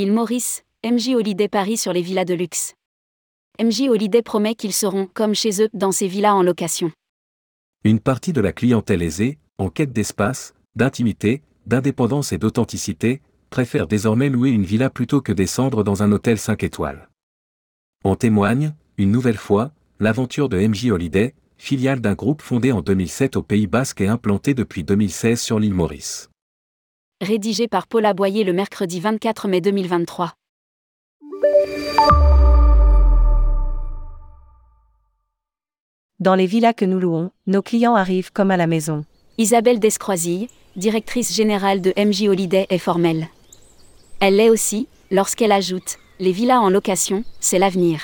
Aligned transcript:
Il 0.00 0.12
Maurice, 0.12 0.62
MJ 0.88 1.16
Holiday 1.16 1.48
Paris 1.48 1.76
sur 1.76 1.92
les 1.92 2.02
villas 2.02 2.24
de 2.24 2.32
luxe. 2.32 2.74
MJ 3.60 3.88
Holiday 3.88 4.22
promet 4.22 4.54
qu'ils 4.54 4.72
seront, 4.72 5.08
comme 5.12 5.34
chez 5.34 5.60
eux, 5.60 5.68
dans 5.72 5.90
ces 5.90 6.06
villas 6.06 6.36
en 6.36 6.44
location. 6.44 6.92
Une 7.82 7.98
partie 7.98 8.32
de 8.32 8.40
la 8.40 8.52
clientèle 8.52 9.02
aisée, 9.02 9.40
en 9.58 9.70
quête 9.70 9.92
d'espace, 9.92 10.54
d'intimité, 10.76 11.42
d'indépendance 11.66 12.32
et 12.32 12.38
d'authenticité, 12.38 13.22
préfère 13.50 13.88
désormais 13.88 14.28
louer 14.28 14.50
une 14.50 14.62
villa 14.62 14.88
plutôt 14.88 15.20
que 15.20 15.32
descendre 15.32 15.82
dans 15.82 16.00
un 16.04 16.12
hôtel 16.12 16.38
5 16.38 16.62
étoiles. 16.62 17.08
En 18.04 18.14
témoigne, 18.14 18.76
une 18.98 19.10
nouvelle 19.10 19.36
fois, 19.36 19.72
l'aventure 19.98 20.48
de 20.48 20.64
MJ 20.64 20.92
Holiday, 20.92 21.34
filiale 21.56 22.00
d'un 22.00 22.14
groupe 22.14 22.42
fondé 22.42 22.70
en 22.70 22.82
2007 22.82 23.36
au 23.36 23.42
Pays 23.42 23.66
Basque 23.66 24.00
et 24.00 24.06
implanté 24.06 24.54
depuis 24.54 24.84
2016 24.84 25.40
sur 25.40 25.58
l'île 25.58 25.74
Maurice. 25.74 26.30
Rédigé 27.20 27.66
par 27.66 27.88
Paula 27.88 28.14
Boyer 28.14 28.44
le 28.44 28.52
mercredi 28.52 29.00
24 29.00 29.48
mai 29.48 29.60
2023. 29.60 30.34
Dans 36.20 36.36
les 36.36 36.46
villas 36.46 36.74
que 36.74 36.84
nous 36.84 37.00
louons, 37.00 37.32
nos 37.48 37.60
clients 37.60 37.96
arrivent 37.96 38.30
comme 38.30 38.52
à 38.52 38.56
la 38.56 38.68
maison. 38.68 39.04
Isabelle 39.36 39.80
Descroisille, 39.80 40.46
directrice 40.76 41.34
générale 41.34 41.80
de 41.80 41.92
MJ 41.96 42.28
Holiday, 42.28 42.68
est 42.70 42.78
formelle. 42.78 43.26
Elle 44.20 44.36
l'est 44.36 44.50
aussi, 44.50 44.86
lorsqu'elle 45.10 45.50
ajoute 45.50 45.96
Les 46.20 46.30
villas 46.30 46.60
en 46.60 46.70
location, 46.70 47.24
c'est 47.40 47.58
l'avenir. 47.58 48.00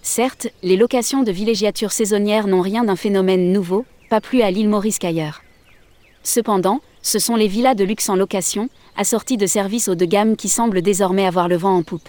Certes, 0.00 0.46
les 0.62 0.78
locations 0.78 1.24
de 1.24 1.30
villégiature 1.30 1.92
saisonnières 1.92 2.46
n'ont 2.46 2.62
rien 2.62 2.84
d'un 2.84 2.96
phénomène 2.96 3.52
nouveau, 3.52 3.84
pas 4.08 4.22
plus 4.22 4.40
à 4.40 4.50
l'île 4.50 4.70
Maurice 4.70 4.98
qu'ailleurs. 4.98 5.43
Cependant, 6.24 6.80
ce 7.02 7.18
sont 7.18 7.36
les 7.36 7.48
villas 7.48 7.74
de 7.74 7.84
luxe 7.84 8.08
en 8.08 8.16
location, 8.16 8.70
assorties 8.96 9.36
de 9.36 9.46
services 9.46 9.88
haut 9.88 9.94
de 9.94 10.06
gamme 10.06 10.36
qui 10.36 10.48
semblent 10.48 10.82
désormais 10.82 11.26
avoir 11.26 11.48
le 11.48 11.56
vent 11.56 11.76
en 11.76 11.82
poupe. 11.82 12.08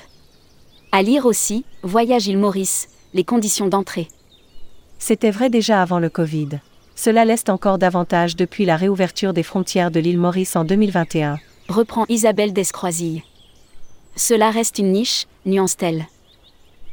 À 0.92 1.04
lire 1.04 1.26
aussi, 1.26 1.66
Voyage 1.84 2.28
île 2.28 2.38
Maurice, 2.38 2.88
les 3.14 3.26
conditions 3.26 3.68
d'entrée. 3.68 4.08
C'était 4.98 5.32
vrai 5.32 5.50
déjà 5.50 5.82
avant 5.82 6.00
le 6.00 6.10
Covid. 6.10 6.50
Cela 6.96 7.26
l'est 7.26 7.50
encore 7.50 7.78
davantage 7.78 8.38
depuis 8.38 8.66
la 8.66 8.78
réouverture 8.78 9.34
des 9.34 9.44
frontières 9.44 9.92
de 9.92 10.00
l'île 10.00 10.18
Maurice 10.18 10.56
en 10.56 10.64
2021. 10.64 11.38
Reprend 11.68 12.06
Isabelle 12.08 12.54
Descroisille. 12.54 13.24
Cela 14.16 14.50
reste 14.50 14.80
une 14.80 14.94
niche, 14.94 15.28
nuance-t-elle. 15.46 16.08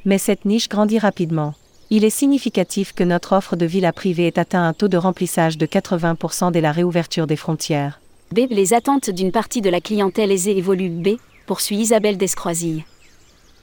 Mais 0.04 0.18
cette 0.18 0.44
niche 0.44 0.68
grandit 0.68 0.98
rapidement. 0.98 1.54
Il 1.94 2.04
est 2.06 2.08
significatif 2.08 2.94
que 2.94 3.04
notre 3.04 3.36
offre 3.36 3.54
de 3.54 3.66
villa 3.66 3.92
privée 3.92 4.26
ait 4.26 4.38
atteint 4.38 4.66
un 4.66 4.72
taux 4.72 4.88
de 4.88 4.96
remplissage 4.96 5.58
de 5.58 5.66
80% 5.66 6.50
dès 6.50 6.62
la 6.62 6.72
réouverture 6.72 7.26
des 7.26 7.36
frontières. 7.36 8.00
B. 8.34 8.46
Les 8.48 8.72
attentes 8.72 9.10
d'une 9.10 9.30
partie 9.30 9.60
de 9.60 9.68
la 9.68 9.82
clientèle 9.82 10.32
aisée 10.32 10.56
évoluent. 10.56 10.88
B. 10.88 11.18
Poursuit 11.46 11.76
Isabelle 11.76 12.16
Descroisille. 12.16 12.86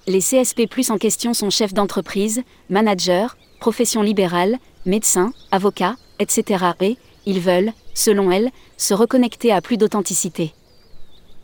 Les 0.05 0.19
CSP 0.19 0.69
en 0.91 0.99
question 0.99 1.33
sont 1.33 1.49
chefs 1.49 1.73
d'entreprise, 1.73 2.43
managers, 2.69 3.29
professions 3.59 4.03
libérales, 4.03 4.57
médecins, 4.85 5.33
avocats, 5.49 5.95
etc. 6.19 6.65
et 6.81 6.97
ils 7.25 7.39
veulent, 7.39 7.73
selon 7.95 8.29
elle, 8.29 8.51
se 8.77 8.93
reconnecter 8.93 9.51
à 9.51 9.59
plus 9.59 9.77
d'authenticité. 9.77 10.53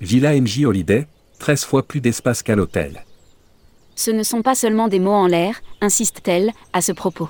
Villa 0.02 0.40
MJ 0.40 0.66
Holiday, 0.66 1.08
13 1.40 1.64
fois 1.64 1.82
plus 1.82 2.00
d'espace 2.00 2.44
qu'à 2.44 2.56
l'hôtel. 2.56 3.05
Ce 3.96 4.12
ne 4.12 4.24
sont 4.24 4.42
pas 4.42 4.56
seulement 4.56 4.88
des 4.88 5.00
mots 5.00 5.12
en 5.12 5.28
l'air, 5.28 5.62
insiste-t-elle, 5.82 6.52
à 6.74 6.82
ce 6.82 6.92
propos. 6.92 7.30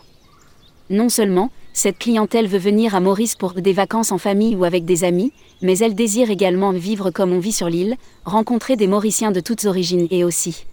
Non 0.89 1.09
seulement, 1.09 1.51
cette 1.73 1.97
clientèle 1.99 2.47
veut 2.47 2.57
venir 2.57 2.95
à 2.95 2.99
Maurice 2.99 3.35
pour 3.35 3.53
des 3.53 3.73
vacances 3.73 4.11
en 4.11 4.17
famille 4.17 4.55
ou 4.55 4.63
avec 4.63 4.85
des 4.85 5.03
amis, 5.03 5.33
mais 5.61 5.77
elle 5.79 5.95
désire 5.95 6.29
également 6.29 6.71
vivre 6.71 7.11
comme 7.11 7.33
on 7.33 7.39
vit 7.39 7.51
sur 7.51 7.69
l'île, 7.69 7.95
rencontrer 8.23 8.75
des 8.75 8.87
Mauriciens 8.87 9.31
de 9.31 9.39
toutes 9.39 9.65
origines 9.65 10.07
et 10.09 10.23
aussi 10.23 10.65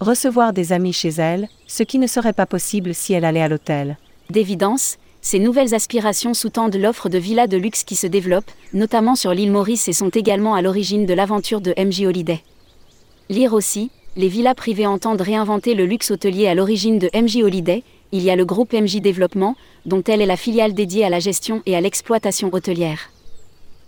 recevoir 0.00 0.52
des 0.52 0.72
amis 0.72 0.92
chez 0.92 1.08
elle, 1.08 1.48
ce 1.66 1.82
qui 1.82 1.98
ne 1.98 2.06
serait 2.06 2.32
pas 2.32 2.46
possible 2.46 2.94
si 2.94 3.12
elle 3.12 3.24
allait 3.24 3.42
à 3.42 3.48
l'hôtel. 3.48 3.98
D'évidence, 4.30 4.98
ces 5.20 5.38
nouvelles 5.38 5.74
aspirations 5.74 6.34
sous-tendent 6.34 6.76
l'offre 6.76 7.08
de 7.08 7.18
villas 7.18 7.48
de 7.48 7.56
luxe 7.56 7.84
qui 7.84 7.96
se 7.96 8.06
développe, 8.06 8.50
notamment 8.72 9.16
sur 9.16 9.34
l'île 9.34 9.50
Maurice 9.50 9.88
et 9.88 9.92
sont 9.92 10.10
également 10.10 10.54
à 10.54 10.62
l'origine 10.62 11.06
de 11.06 11.14
l'aventure 11.14 11.60
de 11.60 11.74
MJ 11.76 12.02
Holiday. 12.02 12.42
Lire 13.28 13.52
aussi, 13.52 13.90
les 14.16 14.28
villas 14.28 14.54
privées 14.54 14.86
entendent 14.86 15.20
réinventer 15.20 15.74
le 15.74 15.86
luxe 15.86 16.10
hôtelier 16.10 16.46
à 16.46 16.54
l'origine 16.54 16.98
de 16.98 17.10
MJ 17.14 17.42
Holiday, 17.42 17.82
il 18.12 18.22
y 18.22 18.30
a 18.30 18.36
le 18.36 18.44
groupe 18.44 18.72
MJ 18.72 19.00
Développement, 19.00 19.56
dont 19.86 20.02
elle 20.02 20.22
est 20.22 20.26
la 20.26 20.36
filiale 20.36 20.74
dédiée 20.74 21.04
à 21.04 21.10
la 21.10 21.20
gestion 21.20 21.62
et 21.66 21.76
à 21.76 21.80
l'exploitation 21.80 22.50
hôtelière. 22.52 23.10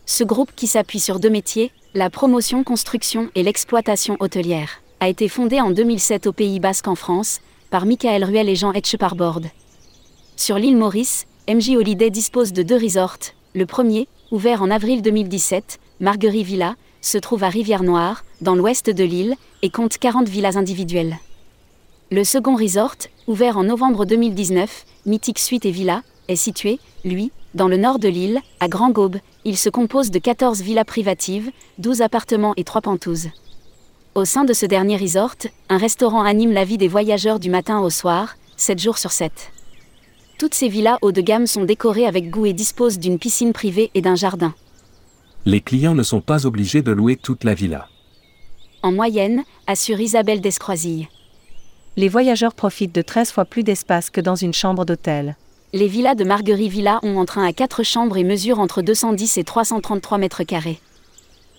Ce 0.07 0.25
groupe 0.25 0.51
qui 0.55 0.67
s'appuie 0.67 1.01
sur 1.01 1.21
deux 1.21 1.31
métiers, 1.31 1.73
la 1.95 2.11
promotion 2.11 2.65
construction 2.65 3.31
et 3.35 3.43
l'exploitation 3.43 4.17
hôtelière 4.21 4.83
a 5.01 5.09
été 5.09 5.29
fondé 5.29 5.61
en 5.61 5.71
2007 5.71 6.27
au 6.27 6.33
Pays 6.33 6.61
Basque 6.61 6.89
en 6.89 6.95
France, 6.95 7.41
par 7.71 7.87
Michael 7.87 8.25
Ruel 8.25 8.49
et 8.49 8.57
Jean 8.57 8.73
Etcheparbord. 8.73 9.41
Sur 10.37 10.59
l'île 10.59 10.77
Maurice, 10.77 11.27
MJ 11.49 11.71
Holiday 11.71 12.11
dispose 12.11 12.53
de 12.53 12.63
deux 12.63 12.77
resorts. 12.77 13.33
Le 13.55 13.67
premier, 13.67 14.09
ouvert 14.31 14.63
en 14.63 14.71
avril 14.71 15.03
2017, 15.03 15.79
Marguerite 16.01 16.47
Villa, 16.47 16.77
se 17.01 17.19
trouve 17.19 17.45
à 17.45 17.49
Rivière-Noire, 17.49 18.25
dans 18.41 18.55
l'ouest 18.55 18.91
de 18.91 19.05
l'île, 19.05 19.37
et 19.63 19.71
compte 19.71 19.99
40 19.99 20.29
villas 20.29 20.57
individuelles. 20.57 21.19
Le 22.11 22.25
second 22.25 22.57
resort, 22.57 22.97
ouvert 23.27 23.57
en 23.57 23.65
novembre 23.65 24.05
2019, 24.05 24.85
Mythique 25.07 25.39
Suite 25.39 25.65
et 25.65 25.71
Villa, 25.71 26.03
est 26.29 26.37
situé, 26.37 26.81
lui, 27.05 27.33
dans 27.55 27.69
le 27.69 27.77
nord 27.77 27.99
de 27.99 28.09
l'île, 28.09 28.41
à 28.61 28.69
Grand 28.69 28.91
Gaube. 28.91 29.19
Il 29.45 29.57
se 29.57 29.69
compose 29.69 30.11
de 30.11 30.19
14 30.19 30.61
villas 30.63 30.85
privatives, 30.85 31.51
12 31.79 32.03
appartements 32.03 32.55
et 32.57 32.65
3 32.65 32.81
pentouses. 32.83 33.29
Au 34.15 34.25
sein 34.25 34.45
de 34.45 34.53
ce 34.53 34.67
dernier 34.67 34.97
resort, 34.97 35.37
un 35.69 35.79
restaurant 35.79 36.23
anime 36.23 36.53
la 36.53 36.65
vie 36.65 36.79
des 36.79 36.89
voyageurs 36.89 37.39
du 37.39 37.49
matin 37.49 37.81
au 37.81 37.91
soir, 37.91 38.35
7 38.57 38.79
jours 38.79 38.99
sur 38.99 39.13
7. 39.13 39.33
Toutes 40.39 40.55
ces 40.55 40.69
villas 40.69 40.99
haut 41.03 41.13
de 41.13 41.21
gamme 41.21 41.47
sont 41.47 41.65
décorées 41.65 42.07
avec 42.07 42.31
goût 42.31 42.47
et 42.47 42.53
disposent 42.53 42.99
d'une 42.99 43.19
piscine 43.19 43.53
privée 43.53 43.91
et 43.95 44.01
d'un 44.01 44.17
jardin. 44.17 44.55
Les 45.47 45.63
clients 45.63 45.95
ne 45.95 46.03
sont 46.03 46.21
pas 46.21 46.45
obligés 46.45 46.83
de 46.83 46.93
louer 46.93 47.17
toute 47.17 47.45
la 47.45 47.55
villa. 47.55 47.89
En 48.83 48.93
moyenne, 48.93 49.45
assure 49.67 49.99
Isabelle 49.99 50.43
Descroisille. 50.43 51.09
Les 51.97 52.09
voyageurs 52.09 52.55
profitent 52.55 52.95
de 52.95 53.01
13 53.01 53.33
fois 53.33 53.47
plus 53.47 53.63
d'espace 53.63 54.11
que 54.11 54.21
dans 54.21 54.35
une 54.35 54.53
chambre 54.53 54.85
d'hôtel. 54.85 55.37
Les 55.73 55.89
villas 55.89 56.15
de 56.15 56.25
Marguerite 56.25 56.71
Villa 56.71 57.01
ont 57.03 57.17
entre 57.17 57.39
1 57.39 57.45
à 57.45 57.53
4 57.55 57.83
chambres 57.83 58.19
et 58.19 58.25
mesurent 58.25 58.59
entre 58.59 58.83
210 58.83 59.39
et 59.39 59.45
333 59.45 60.19
mètres 60.19 60.45
carrés. 60.45 60.79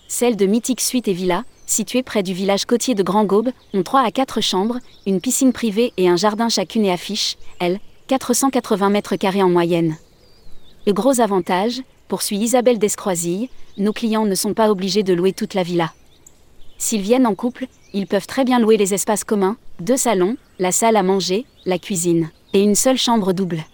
Celles 0.06 0.36
de 0.36 0.46
Mythique 0.46 0.80
Suite 0.80 1.08
et 1.08 1.12
Villa, 1.12 1.44
situées 1.66 2.04
près 2.04 2.22
du 2.22 2.34
village 2.34 2.66
côtier 2.66 2.94
de 2.94 3.02
Grand 3.02 3.24
Gaube, 3.24 3.50
ont 3.74 3.82
3 3.82 4.02
à 4.02 4.10
4 4.12 4.40
chambres, 4.40 4.78
une 5.06 5.20
piscine 5.20 5.52
privée 5.52 5.92
et 5.96 6.08
un 6.08 6.16
jardin 6.16 6.48
chacune 6.48 6.84
et 6.84 6.92
affiche, 6.92 7.36
elles, 7.58 7.80
480 8.06 8.90
mètres 8.90 9.16
carrés 9.16 9.42
en 9.42 9.50
moyenne. 9.50 9.96
Le 10.86 10.92
gros 10.92 11.20
avantage, 11.20 11.82
poursuit 12.12 12.36
Isabelle 12.36 12.78
Descroisille, 12.78 13.48
nos 13.78 13.94
clients 13.94 14.26
ne 14.26 14.34
sont 14.34 14.52
pas 14.52 14.68
obligés 14.70 15.02
de 15.02 15.14
louer 15.14 15.32
toute 15.32 15.54
la 15.54 15.62
villa. 15.62 15.94
S'ils 16.76 17.00
viennent 17.00 17.26
en 17.26 17.34
couple, 17.34 17.68
ils 17.94 18.06
peuvent 18.06 18.26
très 18.26 18.44
bien 18.44 18.58
louer 18.58 18.76
les 18.76 18.92
espaces 18.92 19.24
communs, 19.24 19.56
deux 19.80 19.96
salons, 19.96 20.36
la 20.58 20.72
salle 20.72 20.96
à 20.96 21.02
manger, 21.02 21.46
la 21.64 21.78
cuisine, 21.78 22.28
et 22.52 22.60
une 22.60 22.74
seule 22.74 22.98
chambre 22.98 23.32
double. 23.32 23.64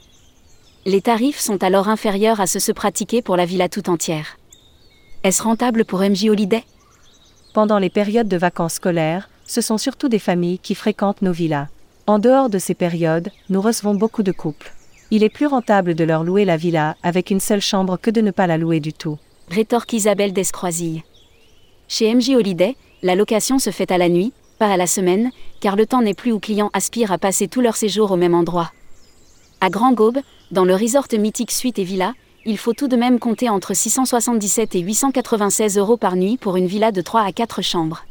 Les 0.86 1.00
tarifs 1.00 1.40
sont 1.40 1.64
alors 1.64 1.88
inférieurs 1.88 2.38
à 2.38 2.46
ceux 2.46 2.60
se 2.60 2.70
pratiquer 2.70 3.22
pour 3.22 3.36
la 3.36 3.44
villa 3.44 3.68
tout 3.68 3.90
entière. 3.90 4.38
Est-ce 5.24 5.42
rentable 5.42 5.84
pour 5.84 5.98
MJ 5.98 6.28
Holiday? 6.28 6.62
Pendant 7.54 7.80
les 7.80 7.90
périodes 7.90 8.28
de 8.28 8.36
vacances 8.36 8.74
scolaires, 8.74 9.28
ce 9.46 9.60
sont 9.60 9.78
surtout 9.78 10.08
des 10.08 10.20
familles 10.20 10.60
qui 10.60 10.76
fréquentent 10.76 11.22
nos 11.22 11.32
villas. 11.32 11.66
En 12.06 12.20
dehors 12.20 12.50
de 12.50 12.60
ces 12.60 12.74
périodes, 12.74 13.30
nous 13.48 13.60
recevons 13.60 13.96
beaucoup 13.96 14.22
de 14.22 14.30
couples. 14.30 14.72
Il 15.10 15.22
est 15.22 15.30
plus 15.30 15.46
rentable 15.46 15.94
de 15.94 16.04
leur 16.04 16.22
louer 16.22 16.44
la 16.44 16.58
villa 16.58 16.94
avec 17.02 17.30
une 17.30 17.40
seule 17.40 17.62
chambre 17.62 17.96
que 17.96 18.10
de 18.10 18.20
ne 18.20 18.30
pas 18.30 18.46
la 18.46 18.58
louer 18.58 18.78
du 18.78 18.92
tout. 18.92 19.16
Rétorque 19.48 19.94
Isabelle 19.94 20.34
Descroisille. 20.34 21.02
Chez 21.88 22.14
MJ 22.14 22.30
Holiday, 22.30 22.76
la 23.02 23.14
location 23.14 23.58
se 23.58 23.70
fait 23.70 23.90
à 23.90 23.96
la 23.96 24.10
nuit, 24.10 24.34
pas 24.58 24.70
à 24.70 24.76
la 24.76 24.86
semaine, 24.86 25.30
car 25.60 25.76
le 25.76 25.86
temps 25.86 26.02
n'est 26.02 26.12
plus 26.12 26.32
où 26.32 26.38
clients 26.38 26.68
aspirent 26.74 27.12
à 27.12 27.16
passer 27.16 27.48
tout 27.48 27.62
leur 27.62 27.76
séjour 27.76 28.10
au 28.10 28.16
même 28.16 28.34
endroit. 28.34 28.70
À 29.62 29.70
Grand 29.70 29.92
Gaube, 29.92 30.18
dans 30.50 30.66
le 30.66 30.74
resort 30.74 31.06
mythique 31.18 31.52
Suite 31.52 31.78
et 31.78 31.84
Villa, 31.84 32.12
il 32.44 32.58
faut 32.58 32.74
tout 32.74 32.88
de 32.88 32.96
même 32.96 33.18
compter 33.18 33.48
entre 33.48 33.72
677 33.72 34.74
et 34.74 34.80
896 34.80 35.78
euros 35.78 35.96
par 35.96 36.16
nuit 36.16 36.36
pour 36.36 36.56
une 36.56 36.66
villa 36.66 36.92
de 36.92 37.00
3 37.00 37.22
à 37.22 37.32
4 37.32 37.62
chambres. 37.62 38.04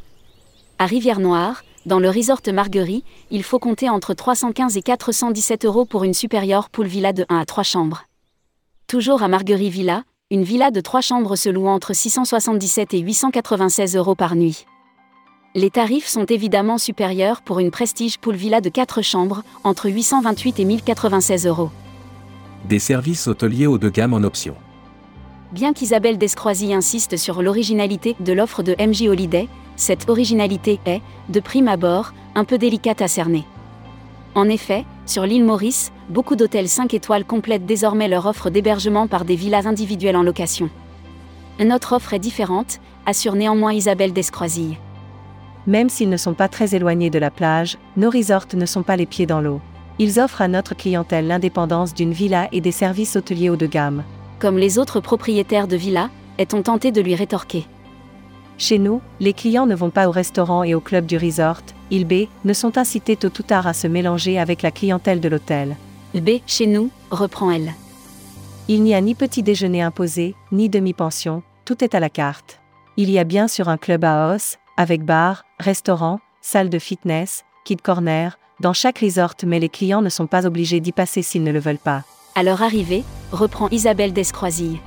À 0.79 0.87
Rivière-Noire, 0.87 1.63
dans 1.87 1.99
le 1.99 2.09
resort 2.09 2.41
Marguerite, 2.53 3.03
il 3.31 3.41
faut 3.41 3.57
compter 3.57 3.89
entre 3.89 4.13
315 4.13 4.77
et 4.77 4.83
417 4.83 5.65
euros 5.65 5.85
pour 5.85 6.03
une 6.03 6.13
supérieure 6.13 6.69
pool 6.69 6.85
villa 6.85 7.13
de 7.13 7.25
1 7.29 7.37
à 7.37 7.45
3 7.45 7.63
chambres. 7.63 8.03
Toujours 8.85 9.23
à 9.23 9.27
Marguerite 9.27 9.73
Villa, 9.73 10.03
une 10.29 10.43
villa 10.43 10.69
de 10.69 10.81
3 10.81 11.01
chambres 11.01 11.35
se 11.35 11.49
loue 11.49 11.67
entre 11.67 11.93
677 11.93 12.93
et 12.93 12.99
896 12.99 13.95
euros 13.95 14.15
par 14.15 14.35
nuit. 14.35 14.65
Les 15.55 15.71
tarifs 15.71 16.07
sont 16.07 16.25
évidemment 16.25 16.77
supérieurs 16.77 17.41
pour 17.41 17.57
une 17.57 17.71
prestige 17.71 18.19
pool 18.19 18.35
villa 18.35 18.61
de 18.61 18.69
4 18.69 19.01
chambres, 19.01 19.43
entre 19.63 19.89
828 19.89 20.59
et 20.59 20.65
1096 20.65 21.47
euros 21.47 21.71
des 22.67 22.79
services 22.79 23.27
hôteliers 23.27 23.67
haut 23.67 23.77
de 23.77 23.89
gamme 23.89 24.13
en 24.13 24.23
option. 24.23 24.55
Bien 25.51 25.73
qu'Isabelle 25.73 26.17
Descroisy 26.17 26.73
insiste 26.73 27.15
sur 27.15 27.41
l'originalité 27.41 28.15
de 28.19 28.33
l'offre 28.33 28.63
de 28.63 28.75
MJ 28.77 29.03
Holiday, 29.07 29.47
cette 29.77 30.09
originalité 30.09 30.79
est, 30.85 31.01
de 31.29 31.39
prime 31.39 31.69
abord, 31.69 32.11
un 32.35 32.43
peu 32.43 32.57
délicate 32.57 33.01
à 33.01 33.07
cerner. 33.07 33.45
En 34.35 34.49
effet, 34.49 34.85
sur 35.05 35.25
l'île 35.25 35.45
Maurice, 35.45 35.91
beaucoup 36.09 36.35
d'hôtels 36.35 36.67
5 36.67 36.93
étoiles 36.93 37.25
complètent 37.25 37.65
désormais 37.65 38.07
leur 38.07 38.25
offre 38.25 38.49
d'hébergement 38.49 39.07
par 39.07 39.23
des 39.23 39.35
villas 39.35 39.65
individuelles 39.65 40.17
en 40.17 40.23
location. 40.23 40.69
Notre 41.59 41.93
offre 41.93 42.13
est 42.13 42.19
différente, 42.19 42.79
assure 43.05 43.35
néanmoins 43.35 43.73
Isabelle 43.73 44.13
Descroisille. 44.13 44.77
Même 45.65 45.89
s'ils 45.89 46.09
ne 46.09 46.17
sont 46.17 46.33
pas 46.33 46.47
très 46.47 46.75
éloignés 46.75 47.09
de 47.09 47.19
la 47.19 47.31
plage, 47.31 47.77
nos 47.97 48.09
resorts 48.09 48.47
ne 48.53 48.65
sont 48.65 48.83
pas 48.83 48.95
les 48.95 49.05
pieds 49.05 49.25
dans 49.25 49.41
l'eau. 49.41 49.59
Ils 49.99 50.19
offrent 50.19 50.41
à 50.41 50.47
notre 50.47 50.75
clientèle 50.75 51.27
l'indépendance 51.27 51.93
d'une 51.93 52.13
villa 52.13 52.47
et 52.51 52.61
des 52.61 52.71
services 52.71 53.15
hôteliers 53.15 53.49
haut 53.49 53.55
de 53.55 53.65
gamme. 53.65 54.03
Comme 54.39 54.57
les 54.57 54.77
autres 54.77 54.99
propriétaires 54.99 55.67
de 55.67 55.75
villas, 55.75 56.09
est-on 56.37 56.61
tenté 56.61 56.91
de 56.91 57.01
lui 57.01 57.15
rétorquer. 57.15 57.65
Chez 58.57 58.79
nous, 58.79 59.01
les 59.19 59.33
clients 59.33 59.67
ne 59.67 59.75
vont 59.75 59.91
pas 59.91 60.07
au 60.07 60.11
restaurant 60.11 60.63
et 60.63 60.73
au 60.73 60.79
club 60.79 61.05
du 61.05 61.17
resort, 61.17 61.61
ils 61.91 62.05
B, 62.05 62.27
ne 62.43 62.53
sont 62.53 62.77
incités 62.77 63.15
tôt 63.15 63.31
ou 63.39 63.43
tard 63.43 63.67
à 63.67 63.73
se 63.73 63.87
mélanger 63.87 64.39
avec 64.39 64.61
la 64.61 64.71
clientèle 64.71 65.19
de 65.19 65.29
l'hôtel. 65.29 65.75
B, 66.15 66.41
chez 66.47 66.65
nous, 66.65 66.89
reprend 67.11 67.51
elle. 67.51 67.73
Il 68.67 68.81
n'y 68.81 68.95
a 68.95 69.01
ni 69.01 69.15
petit 69.15 69.43
déjeuner 69.43 69.81
imposé, 69.81 70.35
ni 70.51 70.69
demi-pension, 70.69 71.43
tout 71.65 71.83
est 71.83 71.95
à 71.95 71.99
la 71.99 72.09
carte. 72.09 72.59
Il 72.97 73.11
y 73.11 73.19
a 73.19 73.23
bien 73.23 73.47
sûr 73.47 73.69
un 73.69 73.77
club 73.77 74.03
à 74.03 74.33
os, 74.33 74.57
avec 74.75 75.03
bar, 75.03 75.43
restaurant, 75.59 76.19
salle 76.41 76.69
de 76.69 76.79
fitness, 76.79 77.43
kid 77.63 77.81
corner, 77.81 78.39
dans 78.59 78.73
chaque 78.73 78.99
resort, 78.99 79.35
mais 79.45 79.59
les 79.59 79.69
clients 79.69 80.01
ne 80.01 80.09
sont 80.09 80.27
pas 80.27 80.47
obligés 80.47 80.79
d'y 80.79 80.91
passer 80.91 81.21
s'ils 81.21 81.43
ne 81.43 81.51
le 81.51 81.59
veulent 81.59 81.77
pas. 81.77 82.03
À 82.35 82.43
leur 82.43 82.63
arrivée, 82.63 83.03
reprend 83.31 83.69
Isabelle 83.69 84.13
Descroisille. 84.13 84.79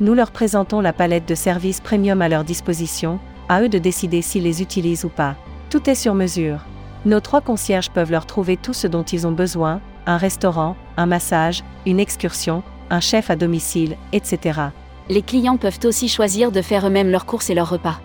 Nous 0.00 0.14
leur 0.14 0.30
présentons 0.30 0.80
la 0.80 0.92
palette 0.92 1.26
de 1.28 1.34
services 1.34 1.80
premium 1.80 2.22
à 2.22 2.28
leur 2.28 2.44
disposition, 2.44 3.18
à 3.48 3.62
eux 3.62 3.68
de 3.68 3.78
décider 3.78 4.22
s'ils 4.22 4.44
les 4.44 4.62
utilisent 4.62 5.04
ou 5.04 5.08
pas. 5.08 5.34
Tout 5.70 5.90
est 5.90 5.96
sur 5.96 6.14
mesure. 6.14 6.64
Nos 7.04 7.18
trois 7.18 7.40
concierges 7.40 7.90
peuvent 7.90 8.12
leur 8.12 8.24
trouver 8.24 8.56
tout 8.56 8.72
ce 8.72 8.86
dont 8.86 9.02
ils 9.02 9.26
ont 9.26 9.32
besoin, 9.32 9.80
un 10.06 10.16
restaurant, 10.16 10.76
un 10.96 11.06
massage, 11.06 11.64
une 11.84 11.98
excursion, 11.98 12.62
un 12.90 13.00
chef 13.00 13.28
à 13.28 13.34
domicile, 13.34 13.96
etc. 14.12 14.60
Les 15.08 15.22
clients 15.22 15.56
peuvent 15.56 15.80
aussi 15.82 16.08
choisir 16.08 16.52
de 16.52 16.62
faire 16.62 16.86
eux-mêmes 16.86 17.10
leurs 17.10 17.26
courses 17.26 17.50
et 17.50 17.54
leurs 17.54 17.70
repas. 17.70 18.00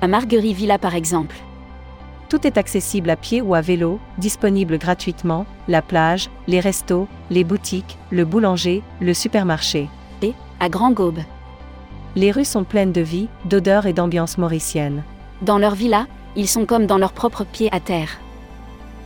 À 0.00 0.08
Marguerite 0.08 0.56
Villa 0.56 0.78
par 0.78 0.96
exemple. 0.96 1.36
Tout 2.28 2.44
est 2.48 2.58
accessible 2.58 3.10
à 3.10 3.16
pied 3.16 3.42
ou 3.42 3.54
à 3.54 3.60
vélo, 3.60 4.00
disponible 4.18 4.76
gratuitement, 4.76 5.46
la 5.68 5.82
plage, 5.82 6.30
les 6.48 6.58
restos, 6.58 7.06
les 7.30 7.44
boutiques, 7.44 7.96
le 8.10 8.24
boulanger, 8.24 8.82
le 9.00 9.14
supermarché. 9.14 9.88
À 10.62 10.68
Grand 10.68 10.92
Gaube. 10.92 11.18
Les 12.14 12.30
rues 12.30 12.44
sont 12.44 12.62
pleines 12.62 12.92
de 12.92 13.00
vie, 13.00 13.26
d'odeurs 13.46 13.86
et 13.86 13.92
d'ambiance 13.92 14.38
mauricienne. 14.38 15.02
Dans 15.40 15.58
leur 15.58 15.74
villa, 15.74 16.06
ils 16.36 16.46
sont 16.46 16.66
comme 16.66 16.86
dans 16.86 16.98
leur 16.98 17.12
propre 17.12 17.42
pied 17.42 17.68
à 17.72 17.80
terre. 17.80 18.20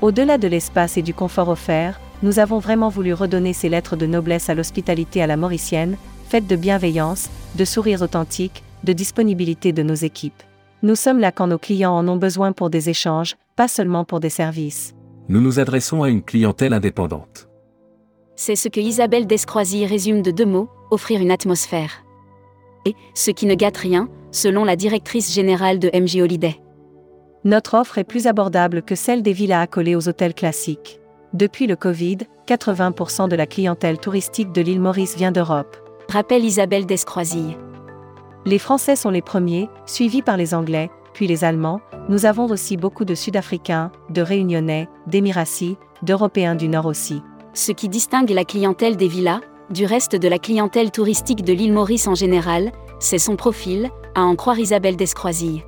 Au-delà 0.03 0.37
de 0.37 0.49
l'espace 0.49 0.99
et 0.99 1.03
du 1.03 1.15
confort 1.15 1.49
offert, 1.49 1.99
nous 2.23 2.41
avons 2.41 2.59
vraiment 2.59 2.91
voulu 2.91 3.15
redonner 3.15 3.55
ces 3.55 3.71
lettres 3.71 3.97
de 3.97 4.05
noblesse 4.05 4.51
à 4.51 4.55
l'hospitalité 4.55 5.23
à 5.23 5.27
la 5.27 5.39
mauricienne, 5.39 5.97
faite 6.29 6.47
de 6.47 6.57
bienveillance, 6.57 7.31
de 7.55 7.65
sourires 7.65 8.03
authentiques, 8.03 8.63
de 8.85 8.93
disponibilité 8.93 9.73
de 9.73 9.83
nos 9.83 9.95
équipes. 9.95 10.43
Nous 10.83 10.95
sommes 10.95 11.21
là 11.21 11.33
quand 11.33 11.47
nos 11.47 11.59
clients 11.59 11.97
en 11.97 12.07
ont 12.07 12.17
besoin 12.17 12.53
pour 12.53 12.69
des 12.69 12.91
échanges, 12.91 13.35
pas 13.57 13.67
seulement 13.67 14.05
pour 14.05 14.21
des 14.21 14.29
services. 14.29 14.95
Nous 15.31 15.41
nous 15.41 15.59
adressons 15.59 16.03
à 16.03 16.11
une 16.11 16.23
clientèle 16.23 16.75
indépendante. 16.75 17.49
C'est 18.39 18.57
ce 18.57 18.69
que 18.69 18.81
Isabelle 18.81 19.27
Descroisy 19.27 19.87
résume 19.87 20.21
de 20.21 20.31
deux 20.31 20.45
mots, 20.45 20.69
offrir 20.91 21.21
une 21.21 21.31
atmosphère. 21.31 22.05
Et, 22.85 22.95
ce 23.15 23.31
qui 23.31 23.47
ne 23.47 23.55
gâte 23.55 23.77
rien, 23.77 24.09
selon 24.31 24.65
la 24.65 24.77
directrice 24.77 25.33
générale 25.33 25.79
de 25.79 25.91
MJ 25.93 26.17
Holiday. 26.17 26.61
Notre 27.45 27.75
offre 27.75 27.99
est 27.99 28.05
plus 28.05 28.27
abordable 28.27 28.83
que 28.83 28.95
celle 28.95 29.23
des 29.23 29.33
villas 29.33 29.63
accolées 29.63 29.97
aux 29.97 30.09
hôtels 30.09 30.35
classiques. 30.35 31.01
Depuis 31.33 31.67
le 31.67 31.77
Covid, 31.77 32.19
80% 32.47 33.29
de 33.29 33.37
la 33.37 33.47
clientèle 33.47 33.99
touristique 33.99 34.53
de 34.53 34.61
l'île 34.61 34.81
Maurice 34.81 35.17
vient 35.17 35.33
d'Europe. 35.33 35.77
Rappelle 36.09 36.45
Isabelle 36.45 36.87
Descroisille. 36.87 37.57
Les 38.45 38.59
Français 38.59 38.95
sont 38.97 39.11
les 39.11 39.23
premiers, 39.23 39.69
suivis 39.87 40.23
par 40.23 40.37
les 40.37 40.55
Anglais, 40.55 40.91
puis 41.15 41.27
les 41.27 41.45
Allemands. 41.45 41.81
Nous 42.09 42.27
avons 42.27 42.47
aussi 42.47 42.77
beaucoup 42.77 43.05
de 43.05 43.15
Sud-Africains, 43.15 43.91
de 44.11 44.23
Réunionnais, 44.23 44.89
d'Émiratis, 45.07 45.77
d'Européens 46.03 46.55
du 46.55 46.69
Nord 46.69 46.87
aussi. 46.87 47.23
Ce 47.55 47.73
qui 47.73 47.89
distingue 47.89 48.31
la 48.31 48.45
clientèle 48.45 48.97
des 48.97 49.09
villas, 49.09 49.41
du 49.71 49.85
reste 49.85 50.15
de 50.15 50.29
la 50.29 50.39
clientèle 50.39 50.91
touristique 50.91 51.45
de 51.45 51.53
l'île 51.53 51.73
Maurice 51.73 52.07
en 52.07 52.15
général, 52.15 52.71
c'est 53.01 53.19
son 53.19 53.37
profil, 53.37 53.91
à 54.15 54.23
en 54.23 54.37
croire 54.37 54.59
Isabelle 54.59 54.97
Descroisille. 54.97 55.65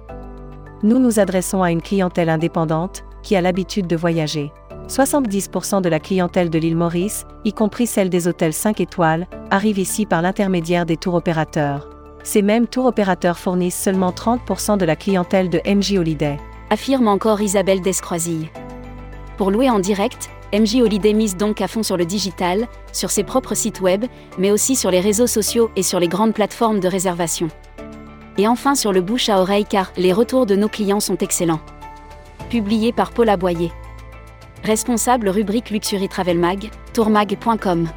Nous 0.82 0.98
nous 0.98 1.18
adressons 1.18 1.62
à 1.62 1.72
une 1.72 1.82
clientèle 1.82 2.28
indépendante, 2.28 3.04
qui 3.22 3.34
a 3.34 3.40
l'habitude 3.40 3.86
de 3.86 3.96
voyager. 3.96 4.52
70% 4.88 5.82
de 5.82 5.88
la 5.88 6.00
clientèle 6.00 6.48
de 6.48 6.58
l'île 6.58 6.76
Maurice, 6.76 7.26
y 7.44 7.52
compris 7.52 7.86
celle 7.86 8.08
des 8.08 8.28
hôtels 8.28 8.54
5 8.54 8.80
étoiles, 8.80 9.26
arrive 9.50 9.78
ici 9.78 10.06
par 10.06 10.22
l'intermédiaire 10.22 10.86
des 10.86 10.96
tours 10.96 11.14
opérateurs. 11.14 11.88
Ces 12.22 12.42
mêmes 12.42 12.66
tours 12.66 12.86
opérateurs 12.86 13.38
fournissent 13.38 13.78
seulement 13.78 14.10
30% 14.10 14.78
de 14.78 14.84
la 14.84 14.96
clientèle 14.96 15.50
de 15.50 15.60
MJ 15.66 15.98
Holiday. 15.98 16.38
Affirme 16.70 17.08
encore 17.08 17.40
Isabelle 17.40 17.80
Descroisille. 17.80 18.48
Pour 19.36 19.50
louer 19.50 19.70
en 19.70 19.78
direct, 19.78 20.30
MJ 20.52 20.76
Holiday 20.80 21.12
mise 21.12 21.36
donc 21.36 21.60
à 21.60 21.68
fond 21.68 21.82
sur 21.82 21.98
le 21.98 22.06
digital, 22.06 22.68
sur 22.92 23.10
ses 23.10 23.22
propres 23.22 23.54
sites 23.54 23.80
web, 23.80 24.06
mais 24.38 24.50
aussi 24.50 24.76
sur 24.76 24.90
les 24.90 25.00
réseaux 25.00 25.26
sociaux 25.26 25.70
et 25.76 25.82
sur 25.82 26.00
les 26.00 26.08
grandes 26.08 26.32
plateformes 26.32 26.80
de 26.80 26.88
réservation. 26.88 27.48
Et 28.38 28.48
enfin 28.48 28.74
sur 28.74 28.92
le 28.92 29.02
bouche 29.02 29.28
à 29.28 29.40
oreille 29.40 29.66
car 29.66 29.92
les 29.96 30.12
retours 30.12 30.46
de 30.46 30.56
nos 30.56 30.68
clients 30.68 31.00
sont 31.00 31.18
excellents. 31.18 31.60
Publié 32.48 32.92
par 32.92 33.10
Paul 33.10 33.28
Aboyer. 33.28 33.70
Responsable 34.64 35.28
rubrique 35.28 35.70
Luxury 35.70 36.08
Travel 36.08 36.38
Mag, 36.38 36.70
tourmag.com. 36.94 37.88